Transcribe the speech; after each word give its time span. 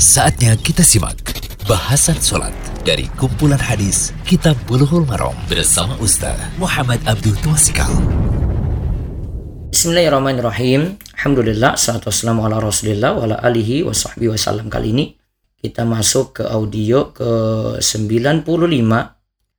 Saatnya 0.00 0.56
kita 0.56 0.80
simak 0.80 1.20
bahasan 1.68 2.16
sholat 2.16 2.56
dari 2.88 3.04
kumpulan 3.20 3.60
hadis 3.60 4.16
Kitab 4.24 4.56
Bulughul 4.64 5.04
Maram 5.04 5.36
bersama 5.44 5.92
Ustaz 6.00 6.40
Muhammad 6.56 7.04
Abdul 7.04 7.36
Tuasikal. 7.44 7.92
Bismillahirrahmanirrahim. 9.68 10.96
Alhamdulillah, 11.20 11.76
salatu 11.76 12.08
wassalamu 12.08 12.48
ala 12.48 12.64
rasulillah 12.64 13.12
wa 13.12 13.28
ala 13.28 13.44
alihi 13.44 13.84
wa 13.84 13.92
sahbihi 13.92 14.32
wasallam. 14.32 14.72
Kali 14.72 14.88
ini 14.88 15.04
kita 15.60 15.84
masuk 15.84 16.40
ke 16.40 16.48
audio 16.48 17.12
ke 17.12 17.32
95 17.84 18.48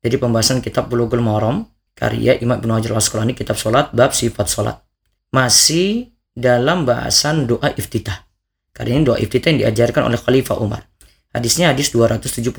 dari 0.00 0.16
pembahasan 0.16 0.64
kitab 0.64 0.88
Bulughul 0.88 1.20
Maram 1.20 1.68
karya 1.92 2.40
Imam 2.40 2.56
Ibnu 2.56 2.72
Hajar 2.72 2.96
Al-Asqalani 2.96 3.36
kitab 3.36 3.60
salat 3.60 3.92
bab 3.92 4.16
sifat 4.16 4.48
salat. 4.48 4.80
Masih 5.28 6.08
dalam 6.32 6.88
bahasan 6.88 7.44
doa 7.44 7.68
iftitah. 7.76 8.31
Kali 8.72 8.88
ini 8.88 9.04
doa 9.04 9.20
iftitah 9.20 9.52
yang 9.52 9.68
diajarkan 9.68 10.08
oleh 10.08 10.16
Khalifah 10.16 10.56
Umar. 10.56 10.88
Hadisnya 11.28 11.76
hadis 11.76 11.92
272. 11.92 12.56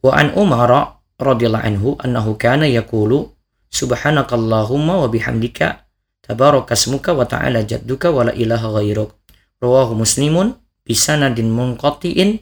Wa 0.00 0.12
an 0.16 0.32
Umar 0.32 0.96
radhiyallahu 1.20 1.64
anhu 1.64 1.88
annahu 2.00 2.40
kana 2.40 2.64
yaqulu 2.64 3.36
subhanakallahumma 3.68 5.04
wa 5.04 5.08
bihamdika 5.12 5.84
tabarakasmuka 6.24 7.12
wa 7.12 7.28
ta'ala 7.28 7.68
jadduka 7.68 8.08
wa 8.08 8.28
la 8.28 8.32
ilaha 8.32 8.80
ghairuk. 8.80 9.12
Rawahu 9.60 10.00
Muslimun 10.00 10.56
bisanadin 10.88 11.52
munqatiin 11.52 12.40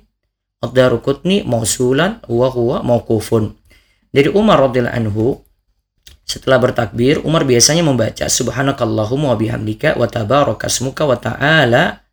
ad-darukutni 0.63 1.43
mausulan 1.43 2.23
wa 2.31 2.47
huwa 2.47 2.87
mauqufun. 2.87 3.59
Dari 4.15 4.31
Umar 4.31 4.63
radhiyallahu 4.71 4.95
anhu 4.95 5.43
setelah 6.23 6.63
bertakbir, 6.63 7.27
Umar 7.27 7.43
biasanya 7.43 7.83
membaca 7.83 8.31
Subhanakallahumma 8.31 9.35
wa 9.35 9.37
bihamdika 9.37 9.99
wa 9.99 10.07
tabarakasmuka 10.07 11.03
wa 11.05 11.19
ta'ala 11.19 12.04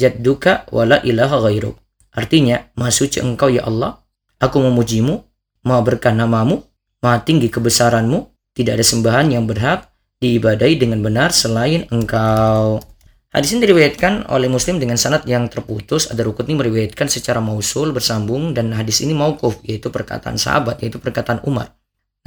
jadduka 0.00 0.68
wala 0.72 1.00
ilaha 1.04 1.42
ghairuk. 1.48 1.76
Artinya, 2.12 2.68
Maha 2.76 2.92
suci 2.92 3.24
engkau 3.24 3.48
ya 3.48 3.64
Allah, 3.64 3.96
aku 4.36 4.60
memujimu, 4.60 5.24
maha 5.64 5.80
berkah 5.80 6.12
namamu, 6.12 6.60
maha 7.00 7.24
tinggi 7.24 7.48
kebesaranmu, 7.48 8.28
tidak 8.52 8.80
ada 8.80 8.84
sembahan 8.84 9.32
yang 9.32 9.48
berhak 9.48 9.88
diibadai 10.20 10.76
dengan 10.76 11.00
benar 11.00 11.32
selain 11.32 11.88
engkau. 11.88 12.84
Hadis 13.32 13.56
ini 13.56 13.64
diriwayatkan 13.64 14.28
oleh 14.28 14.44
Muslim 14.52 14.76
dengan 14.76 15.00
sanad 15.00 15.24
yang 15.24 15.48
terputus. 15.48 16.12
Ada 16.12 16.20
rukun 16.20 16.52
ini 16.52 16.60
meriwayatkan 16.60 17.08
secara 17.08 17.40
mausul 17.40 17.88
bersambung 17.96 18.52
dan 18.52 18.76
hadis 18.76 19.00
ini 19.00 19.16
mauquf 19.16 19.56
yaitu 19.64 19.88
perkataan 19.88 20.36
sahabat 20.36 20.84
yaitu 20.84 21.00
perkataan 21.00 21.40
Umar. 21.48 21.72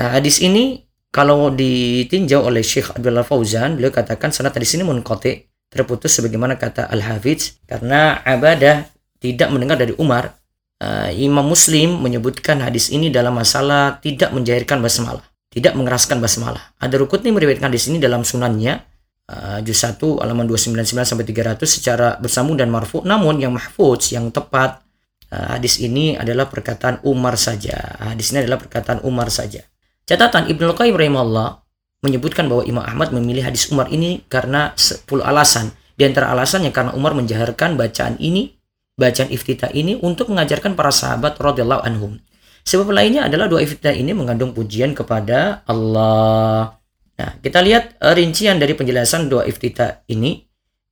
Nah, 0.01 0.17
hadis 0.17 0.41
ini 0.41 0.81
kalau 1.13 1.53
ditinjau 1.53 2.49
oleh 2.49 2.65
Syekh 2.65 2.97
Abdullah 2.97 3.21
Fauzan, 3.21 3.77
beliau 3.77 3.93
katakan 3.93 4.33
sanad 4.33 4.57
hadis 4.57 4.73
ini 4.73 4.81
munqati 4.81 5.45
terputus 5.75 6.15
sebagaimana 6.15 6.55
kata 6.55 6.87
Al-Hafidz 6.87 7.67
karena 7.67 8.23
Abadah 8.23 8.87
tidak 9.19 9.51
mendengar 9.51 9.75
dari 9.75 9.91
Umar. 9.99 10.31
Uh, 10.75 11.07
Imam 11.15 11.43
Muslim 11.43 12.03
menyebutkan 12.03 12.59
hadis 12.59 12.91
ini 12.91 13.07
dalam 13.07 13.35
masalah 13.35 13.99
tidak 14.03 14.35
menjahirkan 14.35 14.83
basmalah, 14.83 15.23
tidak 15.51 15.71
mengeraskan 15.75 16.19
basmalah. 16.19 16.75
Ada 16.79 16.99
rukut 16.99 17.23
ini 17.23 17.31
meriwayatkan 17.31 17.71
hadis 17.71 17.87
ini 17.87 17.99
dalam 17.99 18.27
sunannya 18.27 18.83
uh, 19.31 19.59
juz 19.63 19.79
1 19.79 19.99
halaman 19.99 20.47
299 20.47 21.15
sampai 21.15 21.25
300 21.27 21.63
secara 21.63 22.07
bersambung 22.19 22.59
dan 22.59 22.67
marfu. 22.67 22.99
Namun 23.07 23.39
yang 23.39 23.55
mahfuz 23.55 24.11
yang 24.11 24.35
tepat 24.35 24.83
uh, 25.31 25.55
hadis 25.55 25.79
ini 25.79 26.19
adalah 26.19 26.51
perkataan 26.51 27.03
Umar 27.07 27.39
saja. 27.39 27.95
Hadis 28.11 28.35
ini 28.35 28.43
adalah 28.43 28.59
perkataan 28.59 28.99
Umar 29.07 29.31
saja. 29.31 29.63
Catatan 30.05 30.51
Ibnu 30.51 30.75
Qayyim 30.75 30.95
rahimahullah 30.95 31.64
menyebutkan 32.03 32.49
bahwa 32.51 32.65
Imam 32.67 32.83
Ahmad 32.83 33.15
memilih 33.15 33.45
hadis 33.47 33.71
Umar 33.71 33.87
ini 33.93 34.25
karena 34.27 34.75
10 34.75 35.05
alasan. 35.21 35.71
Di 35.95 36.03
antara 36.03 36.31
alasannya 36.35 36.75
karena 36.75 36.91
Umar 36.91 37.15
menjaharkan 37.15 37.79
bacaan 37.79 38.19
ini, 38.19 38.51
bacaan 38.99 39.31
iftitah 39.31 39.71
ini 39.71 39.95
untuk 39.99 40.31
mengajarkan 40.31 40.75
para 40.75 40.91
sahabat 40.91 41.39
radhiyallahu 41.39 41.83
anhum. 41.87 42.19
Sebab 42.65 42.89
lainnya 42.91 43.29
adalah 43.29 43.45
doa 43.45 43.61
iftitah 43.61 43.93
ini 43.93 44.11
mengandung 44.11 44.51
pujian 44.51 44.97
kepada 44.97 45.63
Allah. 45.69 46.75
Nah, 47.15 47.31
kita 47.39 47.61
lihat 47.61 48.01
eh, 48.01 48.13
rincian 48.17 48.57
dari 48.57 48.73
penjelasan 48.73 49.29
doa 49.29 49.45
iftitah 49.45 50.03
ini. 50.09 50.43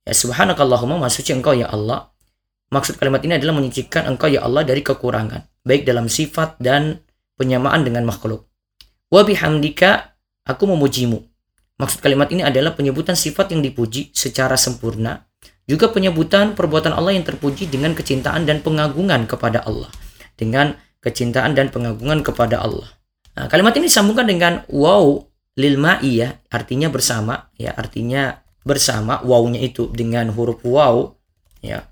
Ya 0.04 0.12
subhanakallahumma 0.12 1.00
masuci 1.00 1.34
engkau 1.34 1.56
ya 1.56 1.68
Allah. 1.68 2.14
Maksud 2.72 2.96
kalimat 2.96 3.20
ini 3.24 3.36
adalah 3.40 3.56
menyucikan 3.56 4.08
engkau 4.08 4.28
ya 4.28 4.44
Allah 4.44 4.64
dari 4.64 4.80
kekurangan, 4.80 5.64
baik 5.64 5.84
dalam 5.84 6.08
sifat 6.08 6.60
dan 6.60 7.00
penyamaan 7.36 7.84
dengan 7.84 8.08
makhluk. 8.08 8.48
Wa 9.12 9.22
bihamdika 9.22 10.13
Aku 10.44 10.68
memujimu. 10.68 11.24
Maksud 11.80 12.04
kalimat 12.04 12.28
ini 12.28 12.44
adalah 12.44 12.76
penyebutan 12.76 13.16
sifat 13.16 13.56
yang 13.56 13.64
dipuji 13.64 14.12
secara 14.12 14.54
sempurna, 14.60 15.24
juga 15.64 15.88
penyebutan 15.88 16.52
perbuatan 16.52 16.92
Allah 16.92 17.16
yang 17.16 17.24
terpuji 17.24 17.66
dengan 17.72 17.96
kecintaan 17.96 18.44
dan 18.44 18.60
pengagungan 18.60 19.24
kepada 19.24 19.64
Allah. 19.64 19.88
Dengan 20.36 20.76
kecintaan 21.00 21.56
dan 21.56 21.72
pengagungan 21.72 22.20
kepada 22.20 22.60
Allah. 22.60 22.88
Nah, 23.34 23.48
kalimat 23.48 23.72
ini 23.76 23.88
disambungkan 23.88 24.28
dengan 24.28 24.52
wow 24.68 25.24
lil 25.56 25.76
ya, 26.04 26.38
artinya 26.52 26.88
bersama, 26.92 27.48
ya, 27.56 27.72
artinya 27.72 28.44
bersama, 28.64 29.24
wawnya 29.24 29.60
itu 29.64 29.88
dengan 29.92 30.32
huruf 30.32 30.60
wow, 30.64 31.14
ya. 31.64 31.86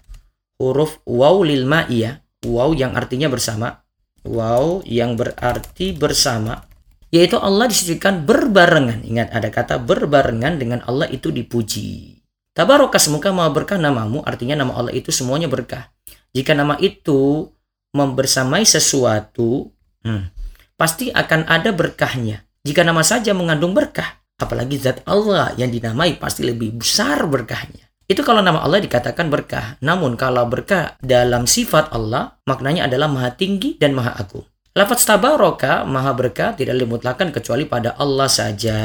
Huruf 0.61 1.01
wow 1.09 1.41
lil 1.43 1.67
ya, 1.91 2.23
wow 2.47 2.71
yang 2.77 2.95
artinya 2.95 3.33
bersama, 3.33 3.83
wow 4.25 4.83
yang 4.87 5.15
berarti 5.15 5.95
bersama 5.95 6.72
yaitu 7.13 7.37
Allah 7.37 7.69
disucikan 7.69 8.25
berbarengan. 8.25 9.05
Ingat 9.05 9.37
ada 9.37 9.53
kata 9.53 9.77
berbarengan 9.79 10.57
dengan 10.57 10.81
Allah 10.89 11.07
itu 11.13 11.29
dipuji. 11.29 12.19
Tabarokah 12.57 13.01
semoga 13.01 13.33
maha 13.33 13.53
berkah 13.53 13.77
namamu, 13.77 14.25
artinya 14.25 14.65
nama 14.65 14.73
Allah 14.77 14.93
itu 14.97 15.13
semuanya 15.13 15.47
berkah. 15.49 15.93
Jika 16.33 16.57
nama 16.57 16.81
itu 16.81 17.49
membersamai 17.93 18.65
sesuatu, 18.65 19.69
hmm, 20.05 20.33
pasti 20.81 21.13
akan 21.13 21.49
ada 21.49 21.73
berkahnya. 21.73 22.45
Jika 22.65 22.81
nama 22.85 23.05
saja 23.05 23.37
mengandung 23.37 23.77
berkah, 23.77 24.21
apalagi 24.41 24.81
zat 24.81 25.05
Allah 25.05 25.53
yang 25.61 25.69
dinamai 25.69 26.17
pasti 26.17 26.45
lebih 26.45 26.81
besar 26.81 27.25
berkahnya. 27.29 27.89
Itu 28.05 28.21
kalau 28.21 28.45
nama 28.45 28.61
Allah 28.61 28.85
dikatakan 28.85 29.33
berkah. 29.33 29.81
Namun 29.81 30.21
kalau 30.21 30.45
berkah 30.45 31.01
dalam 31.01 31.49
sifat 31.49 31.89
Allah, 31.97 32.37
maknanya 32.45 32.85
adalah 32.85 33.09
maha 33.09 33.33
tinggi 33.33 33.81
dan 33.81 33.97
maha 33.97 34.13
agung. 34.21 34.45
Lafaz 34.73 35.05
tabaraka 35.05 35.85
maha 35.85 36.17
berkah 36.17 36.57
tidak 36.57 36.81
dimutlakan 36.81 37.29
kecuali 37.29 37.69
pada 37.69 37.93
Allah 38.01 38.25
saja. 38.25 38.81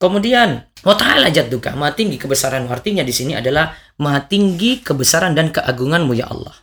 Kemudian, 0.00 0.64
wa 0.86 0.94
ta'ala 0.94 1.28
jadduka, 1.34 1.74
maha 1.74 1.92
tinggi 1.92 2.16
kebesaran 2.16 2.64
artinya 2.70 3.02
di 3.02 3.10
sini 3.10 3.34
adalah 3.34 3.74
maha 3.98 4.24
tinggi 4.24 4.80
kebesaran 4.80 5.34
dan 5.34 5.50
keagunganmu 5.50 6.14
ya 6.14 6.30
Allah. 6.30 6.54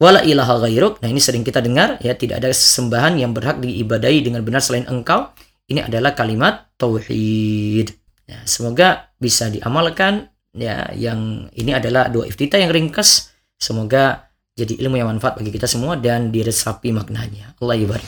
Wala 0.00 0.24
ilaha 0.24 0.64
ghairuk. 0.64 1.04
Nah, 1.04 1.12
ini 1.12 1.20
sering 1.20 1.44
kita 1.44 1.60
dengar 1.60 2.00
ya, 2.00 2.16
tidak 2.16 2.40
ada 2.40 2.48
sembahan 2.50 3.20
yang 3.20 3.36
berhak 3.36 3.60
diibadai 3.60 4.24
dengan 4.24 4.40
benar 4.40 4.64
selain 4.64 4.88
Engkau. 4.88 5.28
Ini 5.68 5.86
adalah 5.86 6.16
kalimat 6.16 6.72
tauhid. 6.80 7.92
Ya, 8.24 8.40
semoga 8.48 9.12
bisa 9.20 9.52
diamalkan 9.52 10.32
ya 10.56 10.88
yang 10.96 11.52
ini 11.52 11.76
adalah 11.76 12.08
doa 12.08 12.24
iftitah 12.24 12.58
yang 12.58 12.72
ringkas. 12.72 13.30
Semoga 13.60 14.29
jadi 14.58 14.74
ilmu 14.82 14.98
yang 14.98 15.08
manfaat 15.10 15.38
bagi 15.38 15.54
kita 15.54 15.70
semua 15.70 15.94
dan 15.94 16.34
diresapi 16.34 16.90
maknanya. 16.90 17.54
Allah 17.62 17.78
ibarik. 17.78 18.06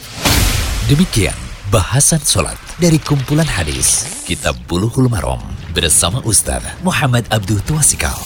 Demikian 0.91 1.37
bahasan 1.71 2.19
sholat 2.19 2.59
dari 2.83 2.99
kumpulan 2.99 3.47
hadis 3.47 4.21
Kitab 4.27 4.59
Buluhul 4.67 5.07
Marom 5.07 5.41
bersama 5.71 6.19
Ustaz 6.27 6.67
Muhammad 6.83 7.25
Abdul 7.31 7.63
Tuasikal. 7.63 8.19